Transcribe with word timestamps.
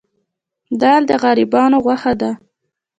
دال 0.81 1.01
د 1.09 1.11
غریبانو 1.23 1.77
غوښه 1.85 2.13
ده. 2.21 2.31